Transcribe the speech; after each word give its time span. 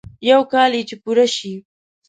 يو 0.29 0.41
کال 0.51 0.71
يې 0.77 0.81
چې 0.89 0.95
پوره 1.03 1.25
شي. 1.35 1.53